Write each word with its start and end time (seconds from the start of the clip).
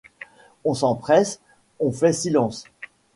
On 0.65 0.73
s’empresse, 0.73 1.41
on 1.79 1.91
fait 1.91 2.11
silence. 2.11 2.63